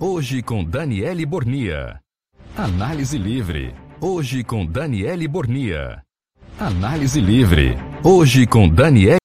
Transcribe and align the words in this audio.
hoje 0.00 0.42
com 0.42 0.64
Daniele 0.64 1.26
Bornia. 1.26 2.00
Análise 2.56 3.18
Livre, 3.18 3.74
hoje 4.00 4.44
com 4.44 4.64
Daniele 4.64 5.26
Bornia. 5.26 6.02
Análise 6.58 7.20
Livre, 7.20 7.76
hoje 8.04 8.46
com 8.46 8.68
Daniele 8.68 9.18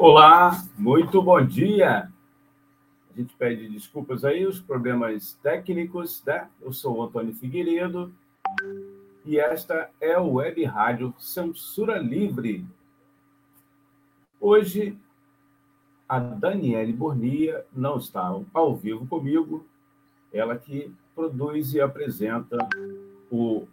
Olá, 0.00 0.64
muito 0.78 1.20
bom 1.20 1.44
dia. 1.44 2.08
A 3.10 3.16
gente 3.16 3.34
pede 3.34 3.68
desculpas 3.68 4.24
aí, 4.24 4.46
os 4.46 4.60
problemas 4.60 5.36
técnicos, 5.42 6.22
né? 6.24 6.48
Eu 6.62 6.72
sou 6.72 6.96
o 6.98 7.02
Antônio 7.02 7.34
Figueiredo 7.34 8.14
e 9.24 9.40
esta 9.40 9.90
é 10.00 10.16
o 10.16 10.34
Web 10.34 10.62
Rádio 10.66 11.12
Censura 11.18 11.98
Livre. 11.98 12.64
Hoje, 14.40 14.96
a 16.08 16.20
Daniele 16.20 16.92
Bornia 16.92 17.66
não 17.72 17.98
está 17.98 18.32
ao 18.54 18.76
vivo 18.76 19.04
comigo, 19.04 19.66
ela 20.32 20.56
que 20.56 20.94
produz 21.12 21.74
e 21.74 21.80
apresenta 21.80 22.56
o 23.32 23.66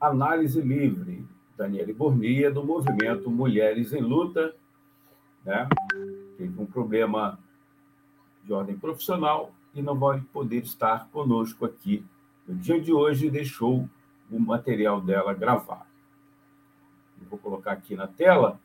Análise 0.00 0.60
Livre, 0.60 1.26
Daniele 1.56 1.92
Bornia, 1.92 2.48
do 2.48 2.64
movimento 2.64 3.28
Mulheres 3.28 3.92
em 3.92 4.00
Luta 4.00 4.54
né? 5.48 5.66
teve 6.36 6.60
um 6.60 6.66
problema 6.66 7.38
de 8.44 8.52
ordem 8.52 8.78
profissional 8.78 9.50
e 9.74 9.80
não 9.80 9.98
vai 9.98 10.20
poder 10.32 10.62
estar 10.62 11.08
conosco 11.08 11.64
aqui 11.64 12.04
no 12.46 12.54
dia 12.54 12.80
de 12.80 12.92
hoje, 12.92 13.30
deixou 13.30 13.88
o 14.30 14.38
material 14.38 15.00
dela 15.00 15.32
gravado. 15.34 15.86
Eu 17.20 17.28
vou 17.28 17.38
colocar 17.38 17.72
aqui 17.72 17.96
na 17.96 18.06
tela 18.06 18.60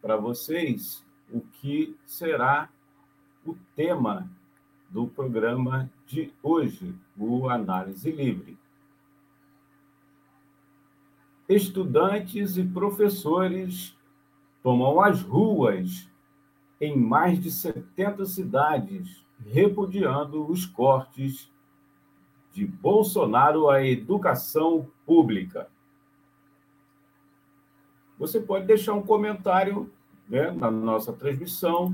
para 0.00 0.16
vocês 0.16 1.04
o 1.32 1.40
que 1.40 1.96
será 2.06 2.68
o 3.44 3.56
tema 3.74 4.28
do 4.90 5.06
programa 5.06 5.90
de 6.06 6.32
hoje, 6.42 6.94
o 7.16 7.48
Análise 7.48 8.10
Livre. 8.10 8.58
Estudantes 11.48 12.56
e 12.56 12.64
professores 12.64 13.96
tomam 14.62 15.00
as 15.00 15.22
ruas 15.22 16.09
em 16.80 16.96
mais 16.96 17.38
de 17.38 17.50
70 17.50 18.24
cidades, 18.24 19.24
repudiando 19.44 20.50
os 20.50 20.64
cortes 20.64 21.50
de 22.52 22.66
Bolsonaro 22.66 23.68
à 23.68 23.84
educação 23.84 24.90
pública. 25.06 25.68
Você 28.18 28.40
pode 28.40 28.66
deixar 28.66 28.94
um 28.94 29.02
comentário 29.02 29.90
né, 30.28 30.50
na 30.50 30.70
nossa 30.70 31.12
transmissão, 31.12 31.90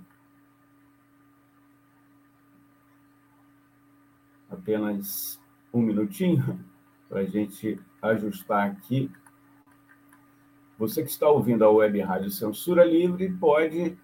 Apenas 4.49 5.39
um 5.75 5.81
minutinho 5.81 6.63
para 7.09 7.19
a 7.19 7.25
gente 7.25 7.77
ajustar 8.01 8.71
aqui. 8.71 9.11
Você 10.77 11.03
que 11.03 11.09
está 11.09 11.29
ouvindo 11.29 11.65
a 11.65 11.69
Web 11.69 11.99
Rádio 11.99 12.31
Censura 12.31 12.85
Livre 12.85 13.29
pode 13.33 13.97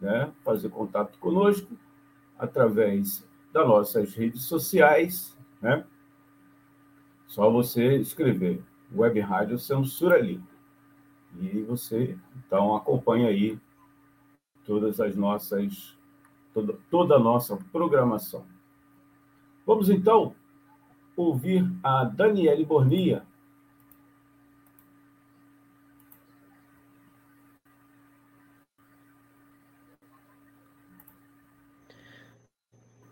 né, 0.00 0.32
fazer 0.42 0.70
contato 0.70 1.18
conosco 1.18 1.76
através 2.38 3.26
das 3.52 3.66
nossas 3.66 4.14
redes 4.14 4.44
sociais, 4.44 5.36
né? 5.60 5.84
Só 7.26 7.50
você 7.50 7.96
escrever 7.96 8.62
Web 8.94 9.20
Rádio 9.20 9.58
Censura 9.58 10.18
Livre. 10.18 10.48
E 11.38 11.60
você, 11.62 12.16
então, 12.36 12.74
acompanha 12.74 13.28
aí 13.28 13.58
todas 14.64 14.98
as 14.98 15.14
nossas, 15.14 15.96
toda, 16.54 16.78
toda 16.90 17.16
a 17.16 17.18
nossa 17.18 17.56
programação. 17.70 18.46
Vamos, 19.66 19.90
então, 19.90 20.34
ouvir 21.18 21.68
a 21.82 22.04
Daniele 22.04 22.64
Bornia. 22.64 23.26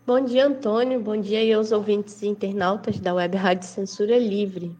Bom 0.05 0.23
dia, 0.23 0.47
Antônio. 0.47 1.01
Bom 1.01 1.19
dia 1.19 1.57
aos 1.57 1.73
ouvintes 1.73 2.21
e 2.21 2.27
internautas 2.27 2.97
da 2.97 3.13
Web 3.13 3.35
Rádio 3.35 3.67
Censura 3.67 4.17
Livre. 4.17 4.73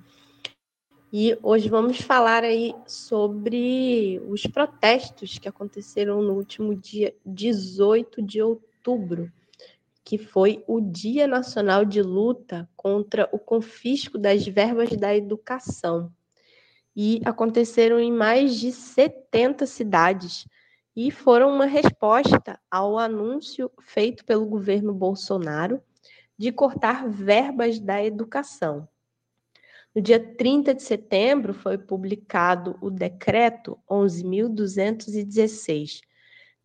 E 1.12 1.38
hoje 1.44 1.68
vamos 1.68 2.00
falar 2.00 2.46
aí 2.46 2.74
sobre 2.86 4.22
os 4.30 4.44
protestos 4.44 5.38
que 5.38 5.50
aconteceram 5.50 6.22
no 6.22 6.34
último 6.34 6.74
dia 6.74 7.14
18 7.26 8.22
de 8.22 8.42
outubro 8.42 9.30
que 10.08 10.18
foi 10.18 10.64
o 10.66 10.80
Dia 10.80 11.28
Nacional 11.28 11.84
de 11.84 12.02
Luta 12.02 12.70
contra 12.78 13.28
o 13.34 13.38
Confisco 13.38 14.18
das 14.18 14.48
Verbas 14.48 14.96
da 14.96 15.14
Educação. 15.14 16.10
E 16.96 17.20
aconteceram 17.26 18.00
em 18.00 18.10
mais 18.10 18.58
de 18.58 18.72
70 18.72 19.66
cidades 19.66 20.48
e 20.96 21.12
foram 21.12 21.54
uma 21.54 21.66
resposta 21.66 22.58
ao 22.72 22.98
anúncio 22.98 23.70
feito 23.82 24.24
pelo 24.24 24.46
governo 24.46 24.94
Bolsonaro 24.94 25.82
de 26.38 26.54
cortar 26.54 27.10
verbas 27.10 27.78
da 27.78 28.02
educação. 28.02 28.88
No 29.94 30.02
dia 30.02 30.22
30 30.22 30.74
de 30.74 30.84
setembro 30.84 31.54
foi 31.54 31.78
publicado 31.78 32.78
o 32.80 32.90
decreto 32.90 33.78
11.216, 33.92 36.00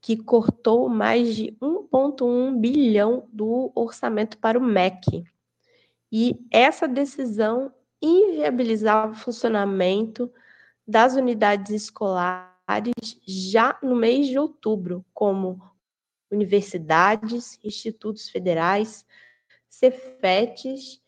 que 0.03 0.17
cortou 0.17 0.89
mais 0.89 1.37
de 1.37 1.57
1,1 1.63 2.59
bilhão 2.59 3.29
do 3.33 3.71
orçamento 3.73 4.37
para 4.37 4.59
o 4.59 4.63
MEC. 4.63 5.25
E 6.11 6.45
essa 6.51 6.89
decisão 6.89 7.73
inviabilizava 8.03 9.13
o 9.13 9.17
funcionamento 9.17 10.31
das 10.87 11.15
unidades 11.15 11.71
escolares 11.71 12.93
já 13.25 13.79
no 13.81 13.95
mês 13.95 14.27
de 14.27 14.37
outubro, 14.37 15.07
como 15.15 15.63
universidades, 16.33 17.59
institutos 17.63 18.29
federais, 18.29 19.07
Cefetes 19.69 21.01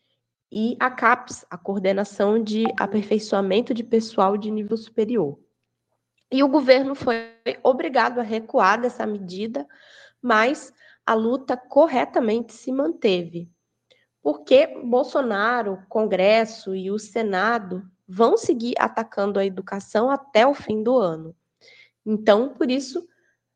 e 0.49 0.77
a 0.79 0.89
CAPES, 0.89 1.45
a 1.49 1.57
Coordenação 1.57 2.41
de 2.41 2.63
Aperfeiçoamento 2.79 3.73
de 3.73 3.83
Pessoal 3.83 4.37
de 4.37 4.49
Nível 4.49 4.77
Superior. 4.77 5.37
E 6.31 6.43
o 6.43 6.47
governo 6.47 6.95
foi 6.95 7.35
obrigado 7.63 8.19
a 8.19 8.23
recuar 8.23 8.81
dessa 8.81 9.05
medida, 9.05 9.67
mas 10.21 10.73
a 11.05 11.13
luta 11.13 11.55
corretamente 11.55 12.53
se 12.53 12.71
manteve. 12.71 13.49
Porque 14.21 14.67
Bolsonaro, 14.83 15.83
Congresso 15.87 16.75
e 16.75 16.89
o 16.89 16.97
Senado 16.97 17.83
vão 18.07 18.37
seguir 18.37 18.73
atacando 18.79 19.39
a 19.39 19.45
educação 19.45 20.09
até 20.09 20.47
o 20.47 20.53
fim 20.53 20.81
do 20.81 20.97
ano. 20.97 21.35
Então, 22.05 22.49
por 22.49 22.69
isso, 22.71 23.07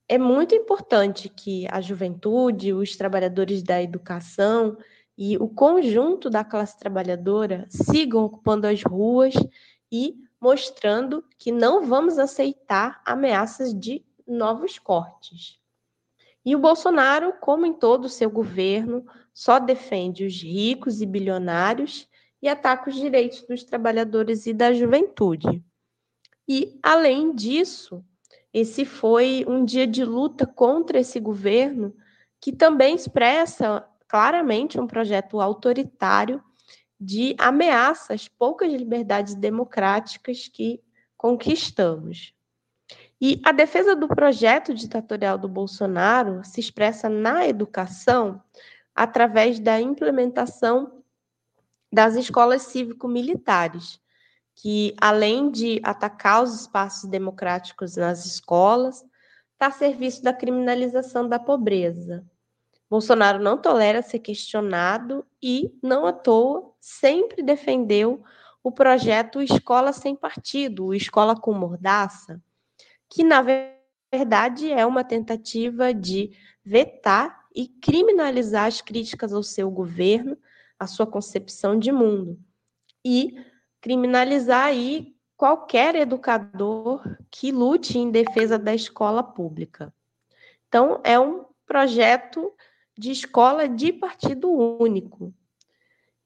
é 0.07 0.17
muito 0.17 0.55
importante 0.55 1.29
que 1.29 1.67
a 1.69 1.81
juventude, 1.81 2.73
os 2.73 2.95
trabalhadores 2.95 3.61
da 3.61 3.81
educação 3.81 4.77
e 5.17 5.37
o 5.37 5.47
conjunto 5.47 6.29
da 6.29 6.43
classe 6.43 6.77
trabalhadora 6.79 7.67
sigam 7.69 8.23
ocupando 8.23 8.65
as 8.65 8.81
ruas 8.81 9.35
e 9.91 10.15
mostrando 10.41 11.23
que 11.37 11.51
não 11.51 11.85
vamos 11.85 12.17
aceitar 12.17 13.01
ameaças 13.05 13.73
de 13.73 14.05
novos 14.27 14.79
cortes. 14.79 15.59
E 16.45 16.55
o 16.55 16.59
Bolsonaro, 16.59 17.33
como 17.41 17.65
em 17.65 17.73
todo 17.73 18.05
o 18.05 18.09
seu 18.09 18.29
governo, 18.29 19.05
só 19.33 19.59
defende 19.59 20.25
os 20.25 20.41
ricos 20.41 21.01
e 21.01 21.05
bilionários 21.05 22.07
e 22.41 22.47
ataca 22.47 22.89
os 22.89 22.95
direitos 22.95 23.41
dos 23.43 23.63
trabalhadores 23.63 24.45
e 24.47 24.53
da 24.53 24.73
juventude. 24.73 25.63
E, 26.47 26.79
além 26.81 27.35
disso, 27.35 28.03
esse 28.53 28.85
foi 28.85 29.45
um 29.47 29.63
dia 29.63 29.85
de 29.85 30.03
luta 30.03 30.47
contra 30.47 30.99
esse 30.99 31.19
governo 31.19 31.93
que 32.41 32.51
também 32.51 32.95
expressa 32.95 33.85
claramente 34.07 34.79
um 34.79 34.87
projeto 34.87 35.39
autoritário 35.39 36.43
de 36.99 37.35
ameaça 37.37 38.13
às 38.13 38.27
poucas 38.27 38.71
liberdades 38.71 39.35
democráticas 39.35 40.47
que 40.47 40.81
conquistamos. 41.15 42.33
E 43.21 43.41
a 43.43 43.51
defesa 43.51 43.95
do 43.95 44.07
projeto 44.07 44.73
ditatorial 44.73 45.37
do 45.37 45.47
Bolsonaro 45.47 46.41
se 46.43 46.59
expressa 46.59 47.09
na 47.09 47.47
educação 47.47 48.41
através 48.95 49.59
da 49.59 49.79
implementação 49.79 51.03
das 51.91 52.15
escolas 52.15 52.63
cívico-militares, 52.63 53.99
que, 54.55 54.95
além 54.99 55.49
de 55.49 55.79
atacar 55.83 56.43
os 56.43 56.61
espaços 56.61 57.09
democráticos 57.09 57.95
nas 57.95 58.25
escolas, 58.25 59.03
está 59.53 59.67
a 59.67 59.71
serviço 59.71 60.23
da 60.23 60.33
criminalização 60.33 61.27
da 61.27 61.39
pobreza. 61.39 62.25
Bolsonaro 62.89 63.41
não 63.41 63.57
tolera 63.57 64.01
ser 64.01 64.19
questionado 64.19 65.25
e, 65.41 65.71
não 65.81 66.05
à 66.05 66.13
toa, 66.13 66.73
sempre 66.79 67.43
defendeu 67.43 68.23
o 68.63 68.71
projeto 68.71 69.41
Escola 69.41 69.93
Sem 69.93 70.15
Partido, 70.15 70.87
o 70.87 70.93
Escola 70.93 71.39
com 71.39 71.53
Mordaça, 71.53 72.41
que, 73.07 73.23
na 73.23 73.41
verdade, 73.41 74.71
é 74.71 74.85
uma 74.85 75.03
tentativa 75.03 75.93
de 75.93 76.31
vetar 76.65 77.45
e 77.55 77.67
criminalizar 77.67 78.65
as 78.65 78.81
críticas 78.81 79.33
ao 79.33 79.43
seu 79.43 79.69
governo, 79.69 80.37
à 80.77 80.87
sua 80.87 81.05
concepção 81.05 81.77
de 81.77 81.91
mundo, 81.91 82.39
e 83.05 83.35
criminalizar 83.81 84.65
aí 84.65 85.15
qualquer 85.37 85.95
educador 85.95 87.01
que 87.31 87.51
lute 87.51 87.97
em 87.97 88.11
defesa 88.11 88.57
da 88.57 88.73
escola 88.73 89.23
pública. 89.23 89.93
Então, 90.67 90.99
é 91.03 91.19
um 91.19 91.45
projeto 91.65 92.53
de 92.99 93.11
escola 93.11 93.65
de 93.69 93.93
partido 93.93 94.51
único. 94.51 95.33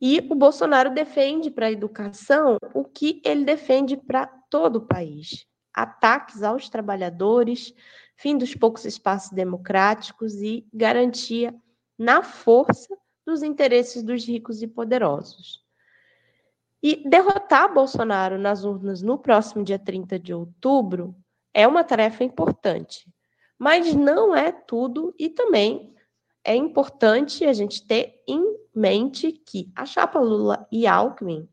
E 0.01 0.27
o 0.27 0.33
Bolsonaro 0.33 0.89
defende 0.89 1.51
para 1.51 1.67
a 1.67 1.71
educação 1.71 2.57
o 2.73 2.83
que 2.83 3.21
ele 3.23 3.45
defende 3.45 3.95
para 3.95 4.25
todo 4.49 4.77
o 4.77 4.87
país: 4.87 5.45
ataques 5.71 6.41
aos 6.41 6.69
trabalhadores, 6.69 7.75
fim 8.17 8.35
dos 8.35 8.55
poucos 8.55 8.85
espaços 8.85 9.31
democráticos 9.31 10.33
e 10.41 10.67
garantia 10.73 11.55
na 11.97 12.23
força 12.23 12.97
dos 13.23 13.43
interesses 13.43 14.01
dos 14.01 14.25
ricos 14.25 14.63
e 14.63 14.67
poderosos. 14.67 15.63
E 16.81 17.07
derrotar 17.07 17.71
Bolsonaro 17.71 18.37
nas 18.39 18.65
urnas 18.65 19.03
no 19.03 19.19
próximo 19.19 19.63
dia 19.63 19.77
30 19.77 20.17
de 20.17 20.33
outubro 20.33 21.15
é 21.53 21.67
uma 21.67 21.83
tarefa 21.83 22.23
importante, 22.23 23.07
mas 23.59 23.93
não 23.93 24.35
é 24.35 24.51
tudo 24.51 25.13
e 25.19 25.29
também 25.29 25.92
é 26.43 26.55
importante 26.55 27.45
a 27.45 27.53
gente 27.53 27.85
ter 27.85 28.21
em 28.27 28.57
mente 28.75 29.31
que 29.31 29.71
a 29.75 29.85
chapa 29.85 30.19
Lula 30.19 30.67
e 30.71 30.85
Alckmin, 30.85 31.47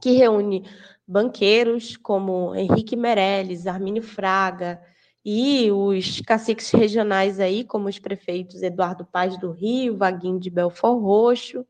que 0.00 0.12
reúne 0.12 0.68
banqueiros 1.06 1.96
como 1.96 2.54
Henrique 2.54 2.96
Meirelles, 2.96 3.66
Armínio 3.66 4.02
Fraga 4.02 4.82
e 5.24 5.70
os 5.70 6.20
caciques 6.20 6.70
regionais 6.70 7.38
aí, 7.38 7.64
como 7.64 7.88
os 7.88 7.98
prefeitos 7.98 8.62
Eduardo 8.62 9.04
Paz 9.04 9.38
do 9.38 9.52
Rio, 9.52 9.96
Vaguinho 9.96 10.40
de 10.40 10.50
Belfort 10.50 11.00
Roxo, 11.00 11.66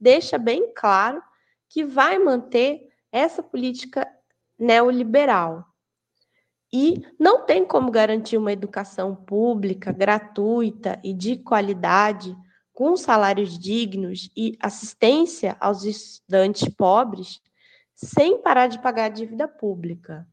deixa 0.00 0.38
bem 0.38 0.72
claro 0.74 1.22
que 1.68 1.84
vai 1.84 2.18
manter 2.18 2.88
essa 3.10 3.42
política 3.42 4.08
neoliberal, 4.58 5.66
e 6.72 7.04
não 7.18 7.44
tem 7.44 7.64
como 7.64 7.90
garantir 7.90 8.38
uma 8.38 8.52
educação 8.52 9.14
pública, 9.14 9.92
gratuita 9.92 10.98
e 11.04 11.12
de 11.12 11.36
qualidade, 11.36 12.34
com 12.72 12.96
salários 12.96 13.58
dignos 13.58 14.30
e 14.34 14.56
assistência 14.58 15.56
aos 15.60 15.84
estudantes 15.84 16.66
pobres, 16.74 17.40
sem 17.94 18.40
parar 18.40 18.68
de 18.68 18.80
pagar 18.80 19.04
a 19.04 19.10
dívida 19.10 19.46
pública. 19.46 20.26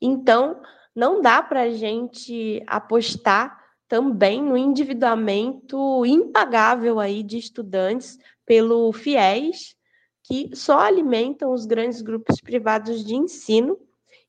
Então, 0.00 0.60
não 0.94 1.20
dá 1.20 1.40
para 1.40 1.62
a 1.62 1.70
gente 1.70 2.62
apostar 2.66 3.62
também 3.86 4.42
no 4.42 4.56
endividamento 4.56 6.04
impagável 6.04 6.98
aí 6.98 7.22
de 7.22 7.38
estudantes 7.38 8.18
pelo 8.44 8.92
FIES, 8.92 9.76
que 10.24 10.50
só 10.56 10.80
alimentam 10.80 11.52
os 11.52 11.66
grandes 11.66 12.02
grupos 12.02 12.40
privados 12.40 13.04
de 13.04 13.14
ensino 13.14 13.78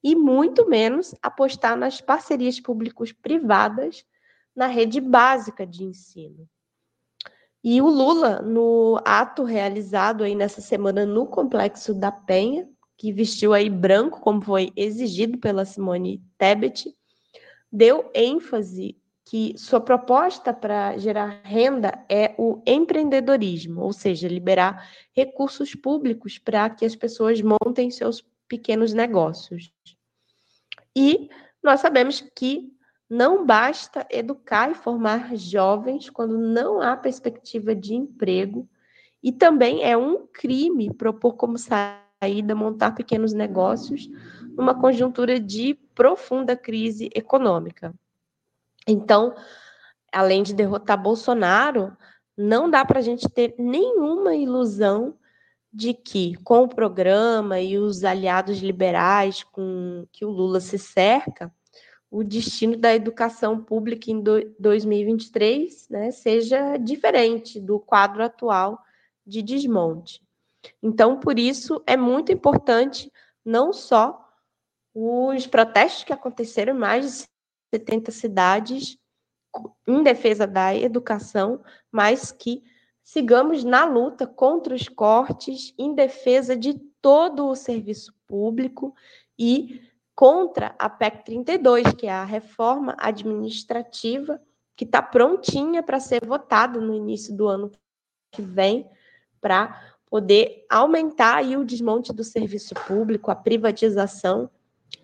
e 0.03 0.15
muito 0.15 0.67
menos 0.67 1.15
apostar 1.21 1.77
nas 1.77 2.01
parcerias 2.01 2.59
públicos-privadas 2.59 4.05
na 4.55 4.67
rede 4.67 4.99
básica 4.99 5.65
de 5.65 5.83
ensino. 5.83 6.47
E 7.63 7.81
o 7.81 7.87
Lula, 7.87 8.41
no 8.41 8.99
ato 9.05 9.43
realizado 9.43 10.23
aí 10.23 10.35
nessa 10.35 10.59
semana 10.59 11.05
no 11.05 11.25
Complexo 11.25 11.93
da 11.93 12.11
Penha, 12.11 12.67
que 12.97 13.13
vestiu 13.13 13.53
aí 13.53 13.69
branco, 13.69 14.19
como 14.19 14.41
foi 14.41 14.71
exigido 14.75 15.37
pela 15.37 15.63
Simone 15.63 16.21
Tebet, 16.37 16.93
deu 17.71 18.11
ênfase 18.13 18.97
que 19.25 19.57
sua 19.57 19.79
proposta 19.79 20.53
para 20.53 20.97
gerar 20.97 21.41
renda 21.43 22.05
é 22.09 22.35
o 22.37 22.61
empreendedorismo, 22.67 23.81
ou 23.81 23.93
seja, 23.93 24.27
liberar 24.27 24.89
recursos 25.13 25.73
públicos 25.73 26.37
para 26.37 26.69
que 26.69 26.85
as 26.85 26.95
pessoas 26.95 27.41
montem 27.41 27.89
seus 27.89 28.21
pequenos 28.53 28.93
negócios. 28.93 29.73
E 30.95 31.27
nós 31.63 31.79
sabemos 31.79 32.21
que 32.35 32.71
não 33.09 33.43
basta 33.43 34.05
educar 34.11 34.69
e 34.69 34.75
formar 34.75 35.35
jovens 35.35 36.07
quando 36.07 36.37
não 36.37 36.79
há 36.79 36.95
perspectiva 36.95 37.73
de 37.73 37.95
emprego, 37.95 38.69
e 39.23 39.31
também 39.31 39.83
é 39.83 39.97
um 39.97 40.27
crime 40.27 40.93
propor 40.93 41.33
como 41.33 41.57
saída 41.57 42.53
montar 42.53 42.91
pequenos 42.91 43.33
negócios 43.33 44.07
numa 44.55 44.79
conjuntura 44.79 45.39
de 45.39 45.73
profunda 45.95 46.55
crise 46.55 47.09
econômica. 47.15 47.91
Então, 48.87 49.33
além 50.11 50.43
de 50.43 50.53
derrotar 50.53 51.01
Bolsonaro, 51.01 51.97
não 52.37 52.69
dá 52.69 52.85
para 52.85 52.99
a 52.99 53.03
gente 53.03 53.27
ter 53.27 53.55
nenhuma 53.57 54.35
ilusão 54.35 55.17
de 55.73 55.93
que, 55.93 56.35
com 56.43 56.63
o 56.63 56.67
programa 56.67 57.59
e 57.59 57.79
os 57.79 58.03
aliados 58.03 58.59
liberais 58.59 59.43
com 59.43 60.05
que 60.11 60.23
o 60.23 60.29
Lula 60.29 60.59
se 60.59 60.77
cerca, 60.77 61.51
o 62.11 62.23
destino 62.23 62.77
da 62.77 62.93
educação 62.93 63.59
pública 63.59 64.11
em 64.11 64.21
2023 64.59 65.89
né, 65.89 66.11
seja 66.11 66.77
diferente 66.77 67.59
do 67.59 67.79
quadro 67.79 68.23
atual 68.23 68.79
de 69.25 69.41
desmonte. 69.41 70.21
Então, 70.81 71.19
por 71.19 71.39
isso, 71.39 71.81
é 71.87 71.97
muito 71.97 72.31
importante 72.31 73.11
não 73.43 73.73
só 73.73 74.23
os 74.93 75.47
protestos 75.47 76.03
que 76.03 76.13
aconteceram 76.13 76.75
em 76.75 76.79
mais 76.79 77.05
de 77.05 77.27
70 77.73 78.11
cidades 78.11 78.97
em 79.87 80.03
defesa 80.03 80.45
da 80.45 80.75
educação, 80.75 81.63
mas 81.91 82.31
que 82.31 82.63
sigamos 83.03 83.63
na 83.63 83.85
luta 83.85 84.25
contra 84.25 84.73
os 84.73 84.87
cortes, 84.87 85.73
em 85.77 85.93
defesa 85.93 86.55
de 86.55 86.73
todo 87.01 87.47
o 87.47 87.55
serviço 87.55 88.13
público 88.25 88.95
e 89.37 89.81
contra 90.15 90.75
a 90.79 90.89
PEC 90.89 91.25
32, 91.25 91.93
que 91.93 92.07
é 92.07 92.11
a 92.11 92.23
reforma 92.23 92.95
administrativa 92.97 94.39
que 94.75 94.85
está 94.85 95.01
prontinha 95.01 95.83
para 95.83 95.99
ser 95.99 96.25
votada 96.25 96.79
no 96.79 96.93
início 96.93 97.35
do 97.35 97.47
ano 97.47 97.71
que 98.31 98.41
vem, 98.41 98.87
para 99.39 99.93
poder 100.09 100.65
aumentar 100.69 101.43
o 101.43 101.65
desmonte 101.65 102.13
do 102.13 102.23
serviço 102.23 102.73
público, 102.87 103.29
a 103.29 103.35
privatização 103.35 104.49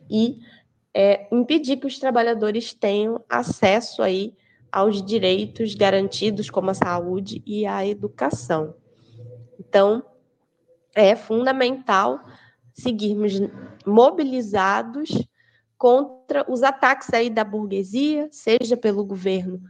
e 0.09 0.39
é, 0.93 1.27
impedir 1.31 1.77
que 1.77 1.87
os 1.87 1.99
trabalhadores 1.99 2.73
tenham 2.73 3.23
acesso 3.27 4.01
aí 4.01 4.35
aos 4.71 5.03
direitos 5.03 5.75
garantidos 5.75 6.49
como 6.49 6.69
a 6.69 6.73
saúde 6.73 7.41
e 7.45 7.65
a 7.65 7.85
educação. 7.85 8.75
Então, 9.59 10.03
é 10.95 11.15
fundamental 11.15 12.19
seguirmos 12.73 13.33
mobilizados 13.85 15.09
contra 15.77 16.45
os 16.51 16.63
ataques 16.63 17.13
aí 17.13 17.29
da 17.29 17.43
burguesia, 17.43 18.27
seja 18.31 18.75
pelo 18.75 19.05
governo 19.05 19.61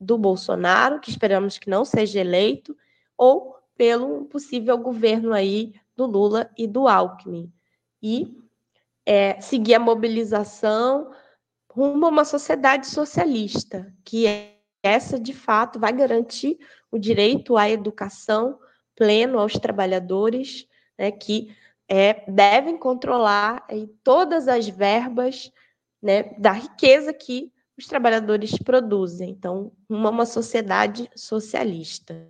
do 0.00 0.16
Bolsonaro, 0.16 1.00
que 1.00 1.10
esperamos 1.10 1.58
que 1.58 1.68
não 1.68 1.84
seja 1.84 2.20
eleito, 2.20 2.76
ou 3.16 3.56
pelo 3.76 4.24
possível 4.26 4.78
governo 4.78 5.32
aí 5.32 5.74
do 5.96 6.06
Lula 6.06 6.50
e 6.56 6.66
do 6.66 6.86
Alckmin. 6.86 7.52
E 8.02 8.36
é, 9.04 9.40
seguir 9.40 9.74
a 9.74 9.80
mobilização 9.80 11.10
rumo 11.70 12.06
a 12.06 12.08
uma 12.08 12.24
sociedade 12.24 12.86
socialista, 12.86 13.92
que 14.04 14.26
é, 14.26 14.56
essa, 14.82 15.18
de 15.18 15.32
fato, 15.32 15.78
vai 15.78 15.92
garantir 15.92 16.58
o 16.90 16.98
direito 16.98 17.56
à 17.56 17.68
educação 17.68 18.58
pleno 18.96 19.38
aos 19.38 19.52
trabalhadores, 19.54 20.66
né, 20.98 21.10
que 21.10 21.54
é, 21.88 22.24
devem 22.30 22.76
controlar 22.76 23.64
aí, 23.68 23.86
todas 24.02 24.48
as 24.48 24.68
verbas 24.68 25.50
né, 26.02 26.24
da 26.38 26.52
riqueza 26.52 27.12
que 27.12 27.52
os 27.76 27.86
trabalhadores 27.86 28.58
produzem. 28.58 29.30
Então, 29.30 29.72
uma, 29.88 30.10
uma 30.10 30.26
sociedade 30.26 31.08
socialista. 31.14 32.28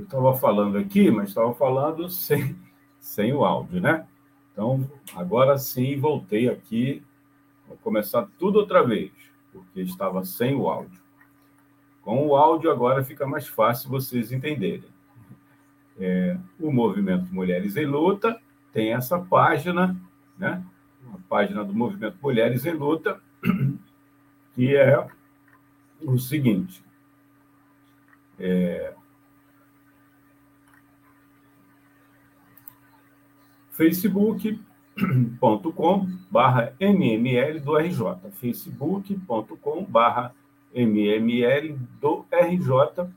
Eu 0.00 0.04
estava 0.04 0.34
falando 0.34 0.78
aqui, 0.78 1.10
mas 1.10 1.28
estava 1.28 1.52
falando 1.52 2.08
sem, 2.08 2.56
sem 2.98 3.34
o 3.34 3.44
áudio, 3.44 3.82
né? 3.82 4.06
Então, 4.50 4.90
agora 5.14 5.58
sim, 5.58 6.00
voltei 6.00 6.48
aqui. 6.48 7.02
Vou 7.68 7.76
começar 7.76 8.26
tudo 8.38 8.60
outra 8.60 8.82
vez, 8.82 9.12
porque 9.52 9.82
estava 9.82 10.24
sem 10.24 10.54
o 10.54 10.70
áudio. 10.70 10.98
Com 12.02 12.26
o 12.26 12.34
áudio, 12.34 12.70
agora 12.70 13.04
fica 13.04 13.26
mais 13.26 13.46
fácil 13.46 13.90
vocês 13.90 14.32
entenderem. 14.32 14.88
É, 15.98 16.38
o 16.58 16.72
Movimento 16.72 17.32
Mulheres 17.32 17.76
em 17.76 17.84
Luta 17.84 18.40
tem 18.72 18.94
essa 18.94 19.18
página, 19.18 19.94
né? 20.38 20.64
A 21.12 21.18
página 21.28 21.62
do 21.62 21.74
Movimento 21.74 22.16
Mulheres 22.22 22.64
em 22.64 22.72
Luta, 22.72 23.20
que 24.56 24.74
é 24.74 25.06
o 26.00 26.18
seguinte: 26.18 26.82
é, 28.38 28.94
facebook.com 33.80 36.06
barra 36.30 36.74
mml 36.78 37.60
do 37.60 37.78
RJ, 37.78 38.30
facebook.com 38.32 39.84
barra 39.84 40.34
mml 40.74 41.78
do 41.98 42.26
RJ. 42.30 43.08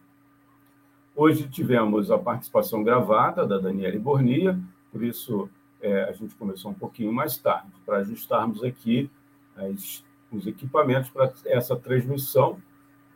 Hoje 1.14 1.50
tivemos 1.50 2.10
a 2.10 2.18
participação 2.18 2.82
gravada 2.82 3.46
da 3.46 3.60
Daniela 3.60 4.00
Bornia, 4.00 4.58
por 4.90 5.04
isso 5.04 5.50
é, 5.82 6.06
a 6.06 6.14
gente 6.14 6.34
começou 6.36 6.72
um 6.72 6.76
pouquinho 6.76 7.12
mais 7.12 7.38
tarde, 7.38 7.74
para 7.86 7.98
ajustarmos 7.98 8.64
aqui 8.64 9.12
as, 9.58 10.02
os 10.32 10.48
equipamentos 10.48 11.10
para 11.10 11.34
essa 11.46 11.76
transmissão 11.76 12.58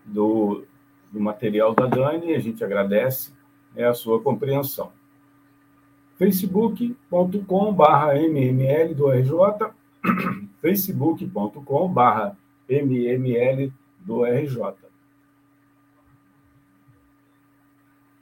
do, 0.04 0.66
do 1.13 1.22
material 1.22 1.74
da 1.74 1.86
Dani, 1.86 2.36
a 2.36 2.39
gente 2.39 2.62
agradece 2.62 3.34
é, 3.74 3.86
a 3.86 3.94
sua 3.94 4.22
compreensão. 4.22 4.97
facebook.com.br 6.17 8.13
mml 8.29 8.95
do 8.95 9.09
RJ, 9.09 9.31
facebook.com.br 10.62 12.36
mml 12.69 13.71
do 14.00 14.24
RJ. 14.24 14.88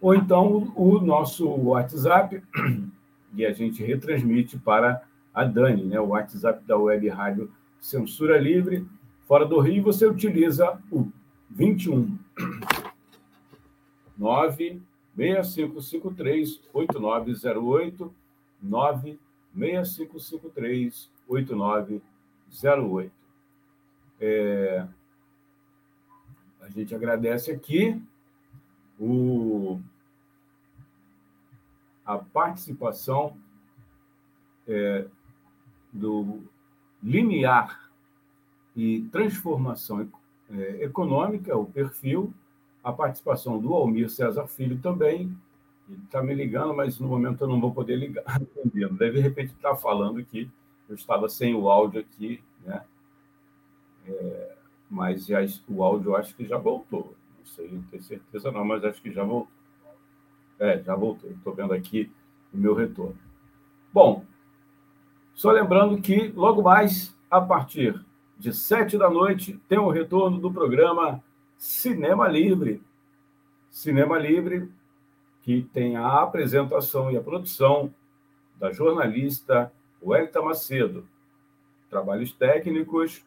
Ou 0.02 0.14
então 0.14 0.72
o 0.76 1.00
nosso 1.00 1.50
WhatsApp, 1.50 2.44
e 3.34 3.46
a 3.46 3.52
gente 3.54 3.84
retransmite 3.84 4.58
para 4.60 5.02
a 5.34 5.44
Dani, 5.44 5.84
né? 5.84 6.00
o 6.00 6.10
WhatsApp 6.10 6.64
da 6.66 6.78
Web 6.78 7.08
Rádio 7.10 7.52
Censura 7.80 8.38
Livre. 8.38 8.86
Fora 9.28 9.46
do 9.46 9.60
Rio, 9.60 9.84
você 9.84 10.06
utiliza 10.06 10.80
o 10.92 11.08
21 11.50 12.18
9 14.18 14.82
6553 15.16 16.62
8908 16.74 18.14
9 18.62 19.20
6553 19.54 21.10
8908. 21.28 23.12
É, 24.20 24.88
a 26.62 26.70
gente 26.70 26.94
agradece 26.96 27.52
aqui 27.52 28.02
o, 29.00 29.80
a 32.06 32.18
participação 32.18 33.38
é, 34.68 35.06
do 35.92 36.44
limiar 37.02 37.90
e 38.76 39.02
transformação 39.12 40.10
é, 40.50 40.84
econômica, 40.84 41.56
o 41.56 41.66
perfil, 41.66 42.34
a 42.86 42.94
participação 42.94 43.58
do 43.58 43.74
Almir 43.74 44.12
César 44.12 44.46
Filho 44.46 44.78
também. 44.78 45.36
Ele 45.90 46.02
está 46.04 46.22
me 46.22 46.36
ligando, 46.36 46.72
mas 46.72 47.00
no 47.00 47.08
momento 47.08 47.42
eu 47.42 47.48
não 47.48 47.60
vou 47.60 47.74
poder 47.74 47.96
ligar. 47.96 48.24
Deve, 48.92 49.14
de 49.14 49.20
repente, 49.20 49.54
estar 49.54 49.72
tá 49.72 49.76
falando 49.76 50.24
que 50.24 50.48
eu 50.88 50.94
estava 50.94 51.28
sem 51.28 51.56
o 51.56 51.68
áudio 51.68 52.00
aqui, 52.00 52.44
né? 52.64 52.84
É, 54.08 54.56
mas 54.88 55.26
já, 55.26 55.40
o 55.68 55.84
áudio 55.84 56.12
eu 56.12 56.16
acho 56.16 56.36
que 56.36 56.46
já 56.46 56.60
voltou. 56.60 57.16
Não 57.40 57.46
sei, 57.48 57.72
não 57.72 57.82
tenho 57.84 58.04
certeza 58.04 58.52
não, 58.52 58.64
mas 58.64 58.84
acho 58.86 59.02
que 59.02 59.12
já 59.12 59.24
voltou. 59.24 59.52
É, 60.60 60.82
já 60.84 60.96
voltou. 60.96 61.32
Estou 61.32 61.56
vendo 61.56 61.74
aqui 61.74 62.12
o 62.54 62.58
meu 62.58 62.76
retorno. 62.76 63.18
Bom, 63.92 64.24
só 65.34 65.52
lembrando 65.52 66.00
que 66.00 66.28
logo 66.36 66.62
mais, 66.62 67.18
a 67.32 67.42
partir 67.42 68.00
de 68.38 68.54
sete 68.54 68.96
da 68.96 69.10
noite, 69.10 69.60
tem 69.68 69.80
o 69.80 69.90
retorno 69.90 70.40
do 70.40 70.54
programa 70.54 71.24
Cinema 71.58 72.28
Livre. 72.28 72.82
Cinema 73.70 74.18
Livre, 74.18 74.72
que 75.42 75.62
tem 75.74 75.96
a 75.96 76.22
apresentação 76.22 77.12
e 77.12 77.18
a 77.18 77.22
produção 77.22 77.94
da 78.58 78.72
jornalista 78.72 79.72
Welita 80.02 80.42
Macedo. 80.42 81.08
Trabalhos 81.90 82.32
técnicos 82.32 83.24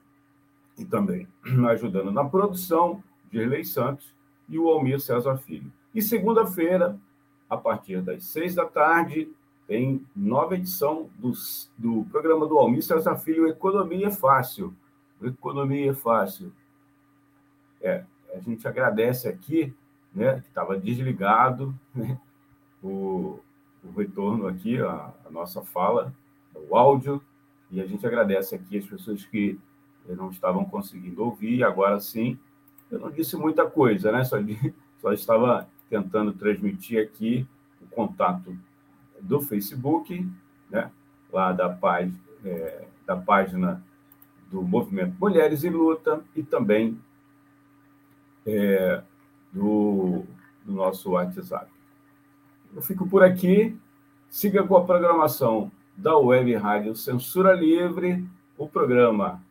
e 0.78 0.84
também 0.84 1.28
ajudando 1.68 2.10
na 2.10 2.24
produção, 2.24 3.02
Dirley 3.30 3.64
Santos 3.64 4.12
e 4.48 4.58
o 4.58 4.68
Almir 4.68 5.00
César 5.00 5.36
Filho. 5.36 5.70
E 5.94 6.00
segunda-feira, 6.00 6.98
a 7.48 7.56
partir 7.56 8.00
das 8.00 8.24
seis 8.24 8.54
da 8.54 8.64
tarde, 8.64 9.30
tem 9.66 10.06
nova 10.16 10.54
edição 10.54 11.10
do, 11.18 11.32
do 11.76 12.04
programa 12.10 12.46
do 12.46 12.58
Almir 12.58 12.82
César 12.82 13.16
Filho, 13.16 13.46
Economia 13.46 14.10
Fácil. 14.10 14.74
Economia 15.22 15.94
Fácil. 15.94 16.52
É, 17.80 18.04
a 18.38 18.42
gente 18.42 18.66
agradece 18.66 19.28
aqui, 19.28 19.74
né, 20.14 20.40
que 20.40 20.48
estava 20.48 20.78
desligado, 20.78 21.74
né, 21.94 22.18
o, 22.82 23.40
o 23.84 23.90
retorno 23.96 24.46
aqui, 24.46 24.78
a, 24.80 25.12
a 25.26 25.30
nossa 25.30 25.62
fala, 25.62 26.14
o 26.54 26.76
áudio, 26.76 27.22
e 27.70 27.80
a 27.80 27.86
gente 27.86 28.06
agradece 28.06 28.54
aqui 28.54 28.78
as 28.78 28.86
pessoas 28.86 29.24
que 29.24 29.58
não 30.08 30.30
estavam 30.30 30.64
conseguindo 30.64 31.22
ouvir, 31.22 31.62
agora 31.62 32.00
sim. 32.00 32.38
Eu 32.90 32.98
não 32.98 33.10
disse 33.10 33.36
muita 33.36 33.68
coisa, 33.68 34.10
né? 34.10 34.24
Só, 34.24 34.36
só 35.00 35.12
estava 35.12 35.68
tentando 35.90 36.32
transmitir 36.32 37.02
aqui 37.02 37.46
o 37.82 37.86
contato 37.86 38.56
do 39.20 39.40
Facebook, 39.40 40.26
né? 40.70 40.90
lá 41.32 41.52
da, 41.52 41.76
é, 42.44 42.84
da 43.06 43.16
página 43.16 43.82
do 44.50 44.62
Movimento 44.62 45.14
Mulheres 45.20 45.64
em 45.64 45.70
Luta 45.70 46.22
e 46.34 46.42
também 46.42 46.98
é, 48.48 49.02
do, 49.52 50.24
do 50.64 50.72
nosso 50.72 51.10
WhatsApp. 51.12 51.70
Eu 52.74 52.82
fico 52.82 53.08
por 53.08 53.22
aqui. 53.22 53.76
Siga 54.28 54.62
com 54.62 54.76
a 54.76 54.84
programação 54.84 55.70
da 55.96 56.16
Web 56.16 56.54
Rádio 56.54 56.94
Censura 56.94 57.52
Livre, 57.54 58.26
o 58.56 58.68
programa 58.68 59.42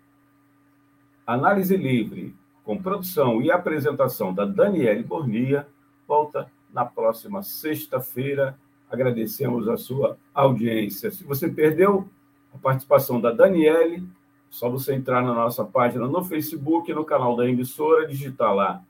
Análise 1.25 1.75
Livre, 1.75 2.35
com 2.63 2.81
produção 2.81 3.41
e 3.41 3.51
apresentação 3.51 4.33
da 4.33 4.45
Daniele 4.45 5.03
Bornia, 5.03 5.67
volta 6.07 6.49
na 6.71 6.85
próxima 6.85 7.41
sexta-feira. 7.41 8.57
Agradecemos 8.89 9.67
a 9.67 9.75
sua 9.75 10.17
audiência. 10.33 11.11
Se 11.11 11.23
você 11.23 11.49
perdeu 11.49 12.07
a 12.53 12.57
participação 12.57 13.19
da 13.19 13.31
Daniele, 13.31 13.97
é 13.97 14.01
só 14.49 14.69
você 14.69 14.93
entrar 14.93 15.21
na 15.21 15.33
nossa 15.33 15.65
página 15.65 16.07
no 16.07 16.23
Facebook, 16.23 16.93
no 16.93 17.03
canal 17.03 17.35
da 17.35 17.47
emissora, 17.47 18.07
digitar 18.07 18.53
lá, 18.53 18.83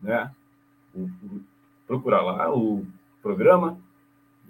né? 0.00 0.30
procurar 1.86 2.22
lá 2.22 2.54
o 2.54 2.84
programa 3.22 3.78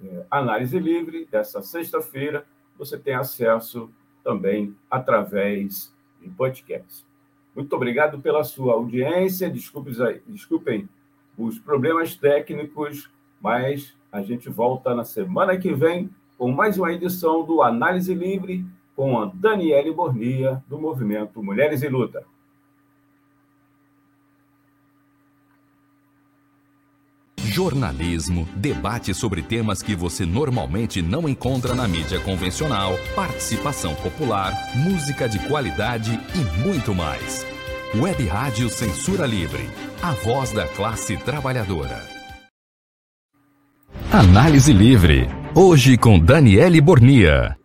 é, 0.03 0.25
Análise 0.31 0.79
Livre, 0.79 1.27
dessa 1.31 1.63
sexta-feira. 1.63 2.45
Você 2.77 2.99
tem 2.99 3.15
acesso 3.15 3.91
também 4.23 4.75
através 4.91 5.93
de 6.21 6.29
podcast. 6.31 7.05
Muito 7.55 7.75
obrigado 7.75 8.21
pela 8.21 8.45
sua 8.45 8.75
audiência. 8.75 9.51
Desculpem, 9.51 10.21
desculpem 10.27 10.89
os 11.37 11.59
problemas 11.59 12.15
técnicos, 12.15 13.11
mas 13.41 13.95
a 14.11 14.23
gente 14.23 14.49
volta 14.49 14.95
na 14.95 15.05
semana 15.05 15.57
que 15.57 15.73
vem 15.73 16.11
com 16.37 16.51
mais 16.51 16.79
uma 16.79 16.93
edição 16.93 17.45
do 17.45 17.63
Análise 17.63 18.15
Livre 18.15 18.65
com 18.95 19.19
a 19.21 19.27
Daniele 19.33 19.93
Bornia, 19.93 20.63
do 20.69 20.79
movimento 20.79 21.43
Mulheres 21.43 21.83
em 21.83 21.89
Luta. 21.89 22.25
Jornalismo, 27.59 28.49
debate 28.55 29.13
sobre 29.13 29.43
temas 29.43 29.83
que 29.83 29.97
você 29.97 30.25
normalmente 30.25 31.03
não 31.03 31.29
encontra 31.29 31.75
na 31.75 31.89
mídia 31.89 32.21
convencional, 32.21 32.97
participação 33.17 33.97
popular, 33.97 34.53
música 34.77 35.29
de 35.29 35.41
qualidade 35.41 36.21
e 36.37 36.65
muito 36.65 36.95
mais. 36.95 37.45
Web 37.97 38.25
Rádio 38.29 38.69
Censura 38.69 39.27
Livre, 39.27 39.69
a 40.01 40.13
voz 40.13 40.53
da 40.53 40.69
classe 40.69 41.17
trabalhadora. 41.17 42.01
Análise 44.13 44.73
Livre, 44.73 45.29
hoje 45.53 45.99
com 45.99 46.17
Daniele 46.17 46.81
Bornia. 46.81 47.58